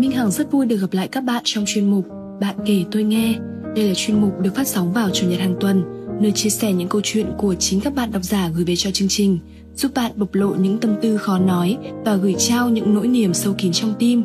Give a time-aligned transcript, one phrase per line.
[0.00, 2.06] Minh Hằng rất vui được gặp lại các bạn trong chuyên mục
[2.40, 3.34] Bạn kể tôi nghe.
[3.76, 5.82] Đây là chuyên mục được phát sóng vào chủ nhật hàng tuần,
[6.20, 8.90] nơi chia sẻ những câu chuyện của chính các bạn độc giả gửi về cho
[8.90, 9.38] chương trình,
[9.76, 13.34] giúp bạn bộc lộ những tâm tư khó nói và gửi trao những nỗi niềm
[13.34, 14.22] sâu kín trong tim.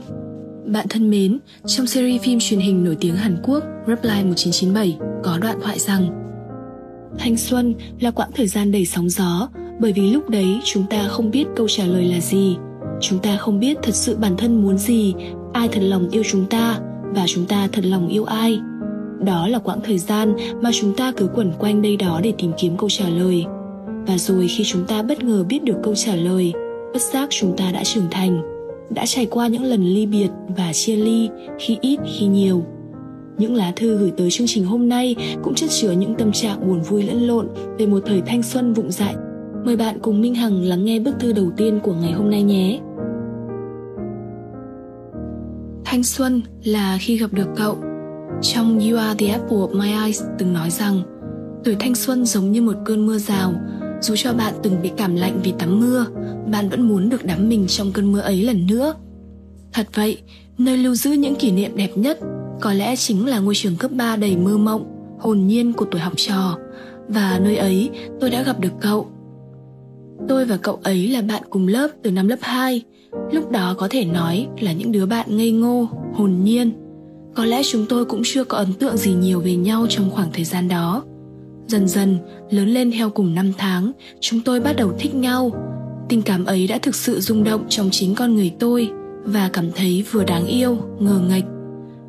[0.66, 5.38] Bạn thân mến, trong series phim truyền hình nổi tiếng Hàn Quốc Reply 1997 có
[5.38, 6.22] đoạn thoại rằng
[7.20, 9.50] Thanh xuân là quãng thời gian đầy sóng gió
[9.80, 12.56] bởi vì lúc đấy chúng ta không biết câu trả lời là gì
[13.02, 15.14] chúng ta không biết thật sự bản thân muốn gì,
[15.54, 16.80] ai thật lòng yêu chúng ta
[17.16, 18.60] và chúng ta thật lòng yêu ai.
[19.26, 22.52] Đó là quãng thời gian mà chúng ta cứ quẩn quanh đây đó để tìm
[22.58, 23.46] kiếm câu trả lời.
[24.08, 26.54] Và rồi khi chúng ta bất ngờ biết được câu trả lời,
[26.94, 28.42] bất giác chúng ta đã trưởng thành,
[28.90, 32.64] đã trải qua những lần ly biệt và chia ly, khi ít, khi nhiều.
[33.38, 36.68] Những lá thư gửi tới chương trình hôm nay cũng chất chứa những tâm trạng
[36.68, 39.16] buồn vui lẫn lộn về một thời thanh xuân vụng dại.
[39.66, 42.44] Mời bạn cùng Minh Hằng lắng nghe bức thư đầu tiên của ngày hôm nay
[42.44, 42.80] nhé.
[45.96, 47.78] Thanh xuân là khi gặp được cậu.
[48.42, 51.02] Trong You Are the Apple of My Eyes từng nói rằng
[51.64, 53.54] tuổi thanh xuân giống như một cơn mưa rào.
[54.02, 56.06] Dù cho bạn từng bị cảm lạnh vì tắm mưa,
[56.52, 58.94] bạn vẫn muốn được đắm mình trong cơn mưa ấy lần nữa.
[59.74, 60.18] Thật vậy,
[60.58, 62.20] nơi lưu giữ những kỷ niệm đẹp nhất
[62.62, 66.02] có lẽ chính là ngôi trường cấp 3 đầy mơ mộng, hồn nhiên của tuổi
[66.02, 66.58] học trò.
[67.08, 69.08] Và nơi ấy tôi đã gặp được cậu
[70.28, 72.82] Tôi và cậu ấy là bạn cùng lớp từ năm lớp 2
[73.32, 76.72] Lúc đó có thể nói là những đứa bạn ngây ngô, hồn nhiên.
[77.36, 80.32] Có lẽ chúng tôi cũng chưa có ấn tượng gì nhiều về nhau trong khoảng
[80.34, 81.04] thời gian đó.
[81.68, 82.18] Dần dần,
[82.50, 85.52] lớn lên theo cùng năm tháng Chúng tôi bắt đầu thích nhau.
[86.10, 88.90] Tình cảm ấy đã thực sự rung động trong chính con người tôi
[89.24, 91.44] Và cảm thấy vừa đáng yêu, ngờ nghệch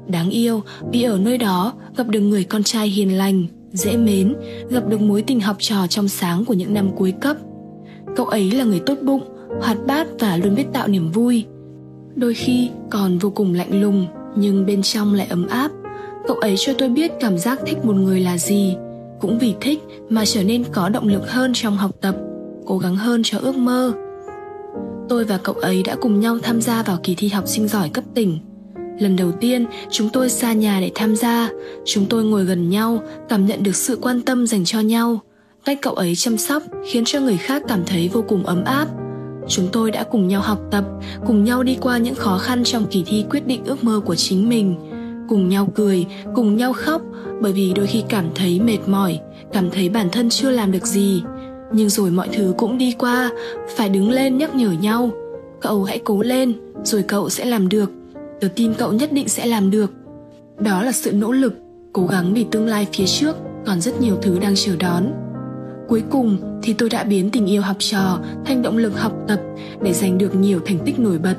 [0.09, 0.63] Đáng yêu
[0.93, 4.35] vì ở nơi đó gặp được người con trai hiền lành, dễ mến
[4.71, 7.37] Gặp được mối tình học trò trong sáng của những năm cuối cấp.
[8.17, 9.23] Cậu ấy là người tốt bụng,
[9.61, 11.45] hoạt bát và luôn biết tạo niềm vui.
[12.15, 15.71] Đôi khi còn vô cùng lạnh lùng, nhưng bên trong lại ấm áp.
[16.27, 18.77] Cậu ấy cho tôi biết cảm giác thích một người là gì.
[19.21, 22.17] Cũng vì thích mà trở nên có động lực hơn trong học tập,
[22.67, 23.93] cố gắng hơn cho ước mơ.
[25.09, 27.89] Tôi và cậu ấy đã cùng nhau tham gia vào kỳ thi học sinh giỏi
[27.89, 28.39] cấp tỉnh.
[28.99, 31.51] Lần đầu tiên, chúng tôi xa nhà để tham gia.
[31.85, 35.21] Chúng tôi ngồi gần nhau, cảm nhận được sự quan tâm dành cho nhau–
[35.67, 38.89] Cách cậu ấy chăm sóc khiến cho người khác cảm thấy vô cùng ấm áp.
[39.49, 40.85] Chúng tôi đã cùng nhau học tập,
[41.27, 44.15] cùng nhau đi qua những khó khăn trong kỳ thi quyết định ước mơ của
[44.15, 44.77] chính mình,
[45.29, 47.03] cùng nhau cười, cùng nhau khóc
[47.41, 49.21] bởi vì đôi khi cảm thấy mệt mỏi,
[49.53, 51.23] cảm thấy bản thân chưa làm được gì.
[51.73, 53.31] Nhưng rồi mọi thứ cũng đi qua,
[53.77, 55.11] phải đứng lên nhắc nhở nhau.
[55.61, 56.53] Cậu hãy cố lên,
[56.85, 57.91] rồi cậu sẽ làm được.
[58.41, 59.93] Tớ tin cậu nhất định sẽ làm được.
[60.59, 61.55] Đó là sự nỗ lực,
[61.93, 65.26] cố gắng vì tương lai phía trước còn rất nhiều thứ đang chờ đón.
[65.89, 69.41] Cuối cùng thì tôi đã biến tình yêu học trò thành động lực học tập
[69.83, 71.37] để giành được nhiều thành tích nổi bật.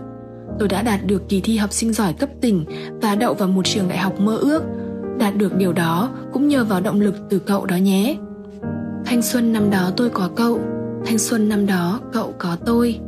[0.59, 2.65] Tôi đã đạt được kỳ thi học sinh giỏi cấp tỉnh
[3.01, 4.63] và đậu vào một trường đại học mơ ước.
[5.19, 8.17] Đạt được điều đó cũng nhờ vào động lực từ cậu đó nhé.
[9.05, 10.59] Thanh xuân năm đó tôi có cậu,
[11.05, 12.99] thanh xuân năm đó cậu có tôi.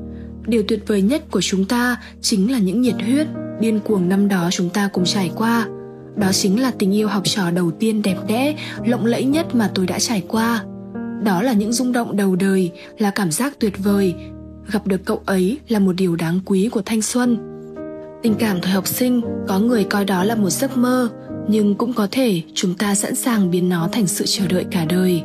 [0.47, 3.27] Điều tuyệt vời nhất của chúng ta chính là những nhiệt huyết,
[3.59, 5.67] điên cuồng năm đó chúng ta cùng trải qua.
[6.15, 8.55] Đó chính là tình yêu học trò đầu tiên đẹp đẽ,
[8.85, 10.63] lộng lẫy nhất mà tôi đã trải qua
[11.23, 14.15] đó là những rung động đầu đời, là cảm giác tuyệt vời.
[14.71, 17.37] Gặp được cậu ấy là một điều đáng quý của thanh xuân.
[18.23, 21.09] Tình cảm thời học sinh, có người coi đó là một giấc mơ,
[21.47, 24.85] nhưng cũng có thể chúng ta sẵn sàng biến nó thành sự chờ đợi cả
[24.85, 25.23] đời.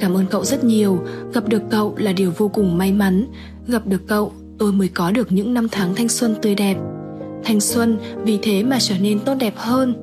[0.00, 0.98] Cảm ơn cậu rất nhiều.
[1.32, 3.26] Gặp được cậu là điều vô cùng may mắn.
[3.66, 6.76] Gặp được cậu, tôi mới có được những năm tháng thanh xuân tươi đẹp.
[7.44, 9.94] Thanh xuân vì thế mà trở nên tốt đẹp hơn.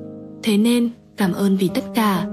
[0.42, 2.26] Thế nên, cảm ơn vì tất cả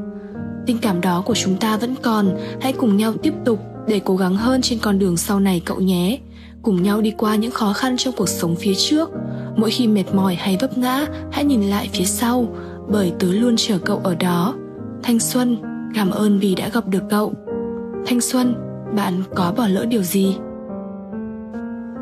[0.68, 2.38] tình cảm đó của chúng ta vẫn còn.
[2.62, 5.80] Hãy cùng nhau tiếp tục để cố gắng hơn trên con đường sau này cậu
[5.80, 6.20] nhé.
[6.62, 9.10] Cùng nhau đi qua những khó khăn trong cuộc sống phía trước.
[9.56, 12.48] Mỗi khi mệt mỏi hay vấp ngã, hãy nhìn lại phía sau,
[12.90, 14.56] bởi tớ luôn chờ cậu ở đó.
[15.04, 15.58] Thanh xuân,
[15.96, 17.34] cảm ơn vì đã gặp được cậu.
[18.06, 18.56] Thanh xuân,
[18.96, 20.36] bạn có bỏ lỡ điều gì?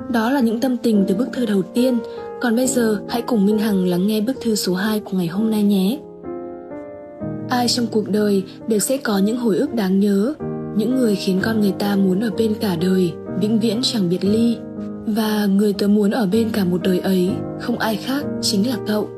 [0.10, 1.98] Đó là những tâm tình từ bức thư đầu tiên.
[2.42, 5.28] Còn bây giờ, hãy cùng Minh Hằng lắng nghe bức thư số 2 của ngày
[5.28, 6.00] hôm nay nhé
[7.56, 10.34] ai trong cuộc đời đều sẽ có những hồi ức đáng nhớ,
[10.78, 13.12] những người khiến con người ta muốn ở bên cả đời,
[13.42, 14.58] vĩnh viễn chẳng biệt ly.
[15.06, 17.30] Và người tớ muốn ở bên cả một đời ấy,
[17.62, 19.10] không ai khác chính là cậu.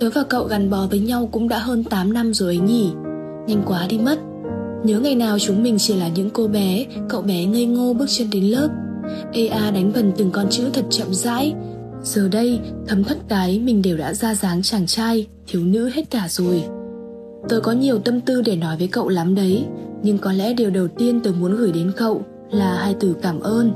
[0.00, 2.90] Tớ và cậu gắn bó với nhau cũng đã hơn 8 năm rồi ấy nhỉ.
[3.46, 4.18] Nhanh quá đi mất.
[4.84, 8.06] Nhớ ngày nào chúng mình chỉ là những cô bé, cậu bé ngây ngô bước
[8.08, 8.68] chân đến lớp.
[9.32, 11.54] Ea đánh vần từng con chữ thật chậm rãi.
[12.02, 16.10] Giờ đây, thấm thất cái mình đều đã ra dáng chàng trai, thiếu nữ hết
[16.10, 16.64] cả rồi.
[17.48, 19.64] Tớ có nhiều tâm tư để nói với cậu lắm đấy
[20.02, 23.40] Nhưng có lẽ điều đầu tiên tớ muốn gửi đến cậu Là hai từ cảm
[23.40, 23.72] ơn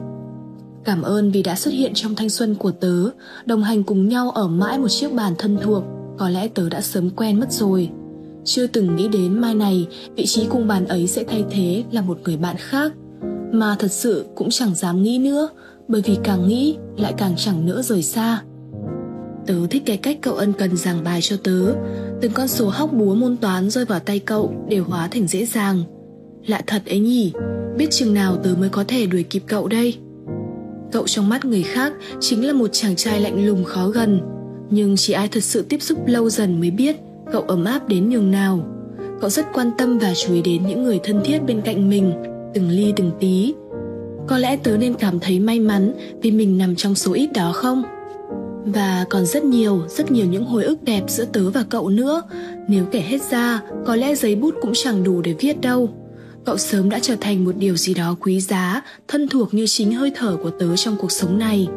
[0.89, 3.11] Cảm ơn vì đã xuất hiện trong thanh xuân của tớ,
[3.47, 5.85] đồng hành cùng nhau ở mãi một chiếc bàn thân thuộc,
[6.19, 7.91] có lẽ tớ đã sớm quen mất rồi.
[8.45, 9.87] Chưa từng nghĩ đến mai này,
[10.17, 12.93] vị trí cùng bàn ấy sẽ thay thế là một người bạn khác.
[13.53, 15.49] Mà thật sự cũng chẳng dám nghĩ nữa,
[15.89, 18.43] bởi vì càng nghĩ lại càng chẳng nỡ rời xa.
[19.49, 21.75] Tớ thích cái cách cậu ân cần giảng bài cho tớ,
[22.21, 25.47] từng con số hóc búa môn toán rơi vào tay cậu đều hóa thành dễ
[25.47, 25.83] dàng.
[26.47, 27.33] Lạ thật ấy nhỉ,
[27.77, 29.95] biết chừng nào tớ mới có thể đuổi kịp cậu đây.
[30.93, 34.21] Cậu trong mắt người khác chính là một chàng trai lạnh lùng khó gần,
[34.71, 36.97] nhưng chỉ ai thật sự tiếp xúc lâu dần mới biết
[37.33, 38.67] cậu ấm áp đến nhường nào.
[39.21, 42.13] Cậu rất quan tâm và chú ý đến những người thân thiết bên cạnh mình,
[42.55, 43.55] từng ly từng tí.
[44.27, 45.93] Có lẽ tớ nên cảm thấy may mắn
[46.23, 47.83] vì mình nằm trong số ít đó không?
[48.65, 52.23] Và còn rất nhiều, rất nhiều những hồi ức đẹp giữa tớ và cậu nữa.
[52.69, 55.89] Nếu kể hết ra, có lẽ giấy bút cũng chẳng đủ để viết đâu.
[56.45, 59.93] Cậu sớm đã trở thành một điều gì đó quý giá, thân thuộc như chính
[59.93, 61.69] hơi thở của tớ trong cuộc sống này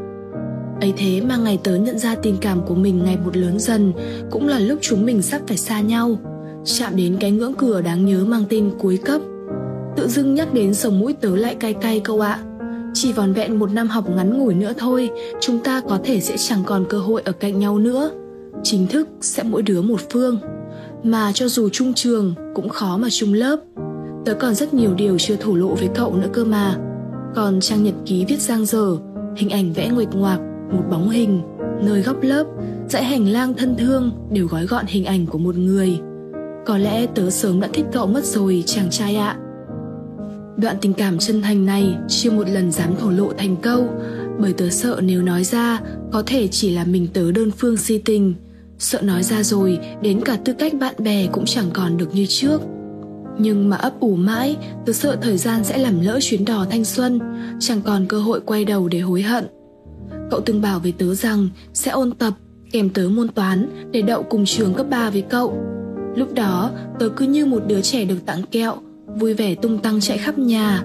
[0.81, 3.93] ấy thế mà ngày tớ nhận ra tình cảm của mình ngày một lớn dần
[4.31, 6.17] cũng là lúc chúng mình sắp phải xa nhau
[6.65, 9.21] chạm đến cái ngưỡng cửa đáng nhớ mang tên cuối cấp
[9.95, 12.39] tự dưng nhắc đến sống mũi tớ lại cay cay câu ạ
[12.93, 15.09] chỉ vòn vẹn một năm học ngắn ngủi nữa thôi,
[15.39, 18.11] chúng ta có thể sẽ chẳng còn cơ hội ở cạnh nhau nữa.
[18.63, 20.39] Chính thức sẽ mỗi đứa một phương.
[21.03, 23.59] Mà cho dù chung trường, cũng khó mà chung lớp.
[24.25, 26.77] Tớ còn rất nhiều điều chưa thổ lộ với cậu nữa cơ mà.
[27.35, 28.97] Còn trang nhật ký viết giang dở,
[29.35, 30.39] hình ảnh vẽ nguệch ngoạc,
[30.71, 31.41] một bóng hình,
[31.81, 32.43] nơi góc lớp,
[32.89, 35.99] dãy hành lang thân thương đều gói gọn hình ảnh của một người.
[36.65, 39.37] Có lẽ tớ sớm đã thích cậu mất rồi, chàng trai ạ
[40.57, 43.89] đoạn tình cảm chân thành này chưa một lần dám thổ lộ thành câu
[44.41, 45.79] bởi tớ sợ nếu nói ra
[46.11, 48.33] có thể chỉ là mình tớ đơn phương si tình.
[48.79, 52.25] Sợ nói ra rồi đến cả tư cách bạn bè cũng chẳng còn được như
[52.29, 52.61] trước.
[53.39, 56.85] Nhưng mà ấp ủ mãi tớ sợ thời gian sẽ làm lỡ chuyến đò thanh
[56.85, 57.19] xuân
[57.59, 59.47] chẳng còn cơ hội quay đầu để hối hận.
[60.31, 62.33] Cậu từng bảo với tớ rằng sẽ ôn tập
[62.71, 65.57] kèm tớ môn toán để đậu cùng trường cấp 3 với cậu.
[66.15, 68.77] Lúc đó, tớ cứ như một đứa trẻ được tặng kẹo,
[69.15, 70.83] vui vẻ tung tăng chạy khắp nhà.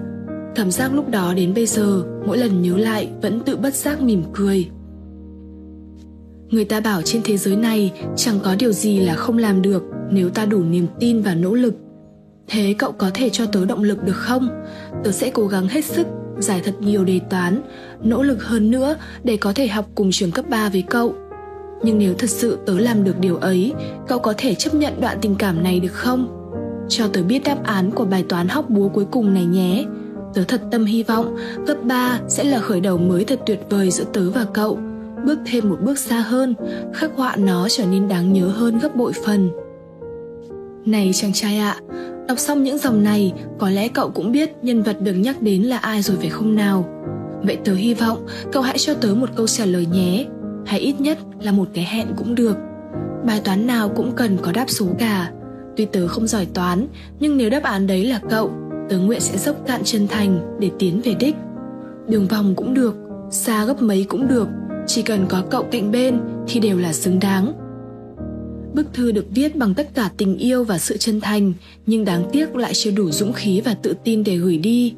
[0.55, 4.01] Cảm giác lúc đó đến bây giờ, mỗi lần nhớ lại vẫn tự bất giác
[4.01, 4.69] mỉm cười.
[6.49, 9.83] Người ta bảo trên thế giới này chẳng có điều gì là không làm được
[10.11, 11.73] nếu ta đủ niềm tin và nỗ lực.
[12.47, 14.49] Thế cậu có thể cho tớ động lực được không?
[15.03, 16.07] Tớ sẽ cố gắng hết sức
[16.39, 17.61] giải thật nhiều đề toán,
[18.03, 21.15] nỗ lực hơn nữa để có thể học cùng trường cấp 3 với cậu.
[21.83, 23.73] Nhưng nếu thật sự tớ làm được điều ấy,
[24.07, 26.36] cậu có thể chấp nhận đoạn tình cảm này được không?
[26.89, 29.85] Cho tớ biết đáp án của bài toán hóc búa cuối cùng này nhé.
[30.33, 31.35] Tớ thật tâm hy vọng
[31.67, 34.79] cấp 3 sẽ là khởi đầu mới thật tuyệt vời giữa tớ và cậu.
[35.25, 36.55] Bước thêm một bước xa hơn,
[36.93, 39.49] khắc họa nó trở nên đáng nhớ hơn gấp bội phần.
[40.85, 41.77] Này chàng trai ạ,
[42.27, 45.63] Đọc xong những dòng này, có lẽ cậu cũng biết nhân vật được nhắc đến
[45.63, 46.85] là ai rồi phải không nào?
[47.43, 50.25] Vậy tớ hy vọng cậu hãy cho tớ một câu trả lời nhé,
[50.65, 52.57] hay ít nhất là một cái hẹn cũng được.
[53.25, 55.31] Bài toán nào cũng cần có đáp số cả.
[55.77, 56.87] Tuy tớ không giỏi toán,
[57.19, 58.51] nhưng nếu đáp án đấy là cậu,
[58.89, 61.35] tớ nguyện sẽ dốc cạn chân thành để tiến về đích.
[62.07, 62.95] Đường vòng cũng được,
[63.31, 64.47] xa gấp mấy cũng được,
[64.87, 67.53] chỉ cần có cậu cạnh bên thì đều là xứng đáng
[68.77, 71.53] Bức thư được viết bằng tất cả tình yêu và sự chân thành,
[71.85, 74.93] nhưng đáng tiếc lại chưa đủ dũng khí và tự tin để gửi đi.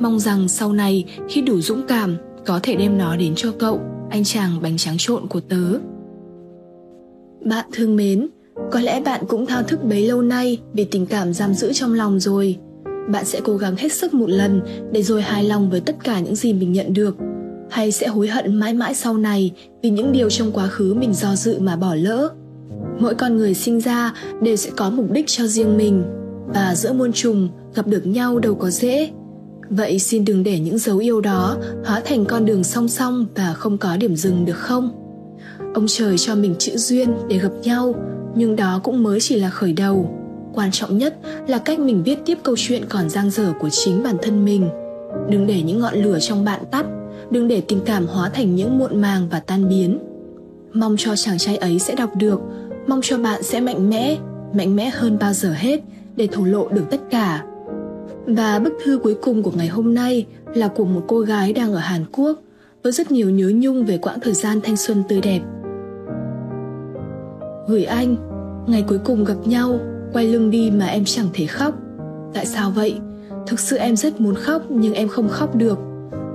[0.00, 3.80] Mong rằng sau này khi đủ dũng cảm, có thể đem nó đến cho cậu,
[4.10, 5.78] anh chàng bánh tráng trộn của tớ.
[7.44, 8.28] Bạn thương mến,
[8.70, 11.94] có lẽ bạn cũng thao thức bấy lâu nay vì tình cảm giam giữ trong
[11.94, 12.58] lòng rồi.
[13.08, 14.60] Bạn sẽ cố gắng hết sức một lần
[14.92, 17.16] để rồi hài lòng với tất cả những gì mình nhận được,
[17.70, 21.14] hay sẽ hối hận mãi mãi sau này vì những điều trong quá khứ mình
[21.14, 22.28] do dự mà bỏ lỡ.
[22.98, 26.02] Mỗi con người sinh ra đều sẽ có mục đích cho riêng mình,
[26.54, 29.10] và giữa muôn trùng, gặp được nhau đâu có dễ.
[29.70, 33.52] Vậy xin đừng để những dấu yêu đó hóa thành con đường song song và
[33.52, 34.90] không có điểm dừng được không?
[35.74, 37.94] Ông trời cho mình chữ duyên để gặp nhau
[38.34, 40.18] nhưng đó cũng mới chỉ là khởi đầu.
[40.54, 44.02] Quan trọng nhất là cách mình viết tiếp câu chuyện còn dang dở của chính
[44.02, 44.68] bản thân mình.
[45.28, 46.86] Đừng để những ngọn lửa trong bạn tắt,
[47.30, 49.98] đừng để tình cảm hóa thành những muộn màng và tan biến.
[50.72, 52.40] Mong cho chàng trai ấy sẽ đọc được,
[52.86, 54.18] mong cho bạn sẽ mạnh mẽ
[54.54, 55.80] mạnh mẽ hơn bao giờ hết
[56.16, 57.44] để thổ lộ được tất cả.
[58.26, 61.72] Và bức thư cuối cùng của ngày hôm nay là của một cô gái đang
[61.72, 62.38] ở hàn quốc,
[62.82, 65.40] với rất nhiều nhớ nhung về quãng thời gian thanh xuân tươi đẹp
[67.72, 68.16] gửi anh.
[68.66, 69.80] Ngày cuối cùng gặp nhau
[70.12, 71.74] quay lưng đi mà em chẳng thể khóc.
[72.34, 72.94] Tại sao vậy?
[73.46, 75.78] Thực sự em rất muốn khóc nhưng em không khóc được.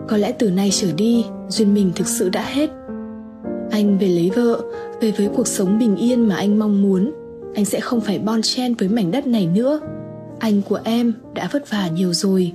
[0.08, 2.70] Có lẽ từ nay trở đi duyên mình thực sự đã hết.
[3.72, 4.62] Anh về lấy vợ
[5.02, 7.12] về với cuộc sống bình yên mà anh mong muốn.
[7.56, 9.80] Anh sẽ không phải bon chen với mảnh đất này nữa.
[10.40, 12.52] Anh của em đã vất vả nhiều rồi.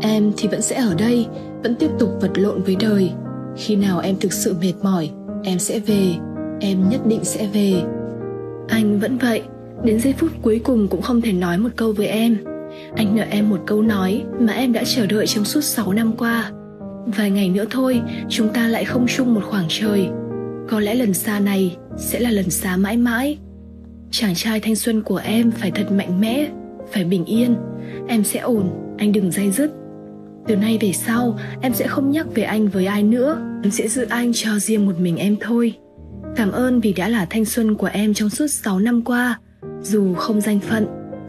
[0.00, 1.26] Em thì vẫn sẽ ở đây,
[1.62, 3.10] vẫn tiếp tục vật lộn với đời.
[3.56, 5.10] Khi nào em thực sự mệt mỏi,
[5.44, 6.14] em sẽ về,
[6.60, 7.82] em nhất định sẽ về.
[8.70, 9.42] Anh vẫn vậy,
[9.84, 12.38] đến giây phút cuối cùng cũng không thể nói một câu với em.
[12.96, 16.12] Anh nợ em một câu nói mà em đã chờ đợi trong suốt 6 năm
[16.16, 16.50] qua.
[17.06, 20.08] Vài ngày nữa thôi, chúng ta lại không chung một khoảng trời.
[20.68, 23.38] Có lẽ lần xa này sẽ là lần xa mãi mãi.
[24.10, 26.48] Chàng trai thanh xuân của em phải thật mạnh mẽ,
[26.92, 27.56] phải bình yên.
[28.08, 29.70] Em sẽ ổn, anh đừng dây dứt.
[30.46, 33.40] Từ nay về sau, em sẽ không nhắc về anh với ai nữa.
[33.62, 35.74] Em sẽ giữ anh cho riêng một mình em thôi.
[36.36, 39.38] Cảm ơn vì đã là thanh xuân của em trong suốt 6 năm qua,
[39.82, 40.86] dù không danh phận.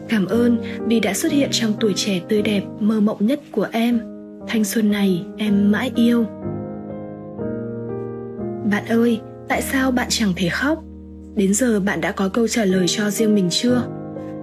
[0.09, 3.67] Cảm ơn vì đã xuất hiện trong tuổi trẻ tươi đẹp mơ mộng nhất của
[3.71, 3.99] em.
[4.47, 6.25] Thanh xuân này em mãi yêu.
[8.71, 10.83] Bạn ơi, tại sao bạn chẳng thể khóc?
[11.35, 13.83] Đến giờ bạn đã có câu trả lời cho riêng mình chưa?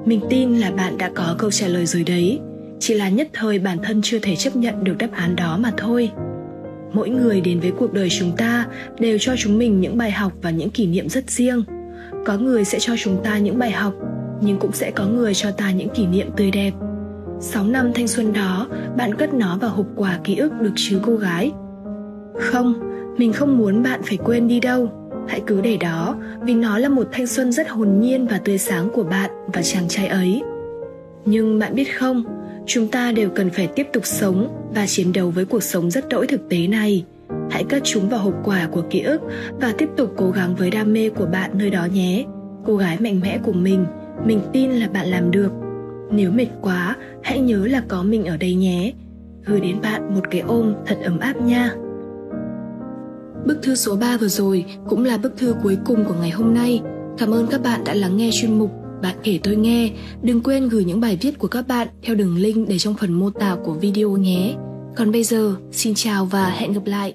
[0.05, 2.41] Mình tin là bạn đã có câu trả lời rồi đấy,
[2.81, 5.73] chỉ là nhất thời bản thân chưa thể chấp nhận được đáp án đó mà
[5.77, 6.11] thôi
[6.93, 8.67] mỗi người đến với cuộc đời chúng ta
[8.99, 11.63] đều cho chúng mình những bài học và những kỷ niệm rất riêng.
[12.27, 13.95] Có người sẽ cho chúng ta những bài học,
[14.41, 16.73] nhưng cũng sẽ có người cho ta những kỷ niệm tươi đẹp.
[17.41, 21.01] 6 năm thanh xuân đó, bạn cất nó vào hộp quà ký ức được chứ,
[21.03, 21.53] cô gái?
[22.35, 22.75] Không,
[23.19, 24.89] mình không muốn bạn phải quên đi đâu.
[25.29, 28.59] Hãy cứ để đó, vì nó là một thanh xuân rất hồn nhiên và tươi
[28.59, 30.43] sáng của bạn và chàng trai ấy.
[31.25, 32.25] Nhưng bạn biết không
[32.69, 36.09] chúng ta đều cần phải tiếp tục sống và chiến đấu với cuộc sống rất
[36.09, 37.05] đỗi thực tế này.
[37.51, 39.21] Hãy cất chúng vào hộp quà của ký ức
[39.61, 42.25] và tiếp tục cố gắng với đam mê của bạn nơi đó nhé.
[42.65, 43.85] Cô gái mạnh mẽ của mình
[44.25, 45.53] mình tin là bạn làm được.
[46.11, 48.93] Nếu mệt quá, hãy nhớ là có mình ở đây nhé.
[49.45, 51.73] Gửi đến bạn một cái ôm thật ấm áp nha.
[53.47, 56.55] Bức thư số 3 vừa rồi cũng là bức thư cuối cùng của ngày hôm
[56.55, 56.83] nay.
[57.19, 58.71] Cảm ơn các bạn đã lắng nghe chuyên mục
[59.03, 59.91] bạn kể tôi nghe,
[60.23, 63.13] đừng quên gửi những bài viết của các bạn theo đường link để trong phần
[63.13, 64.55] mô tả của video nhé.
[64.97, 67.15] Còn bây giờ, xin chào và hẹn gặp lại.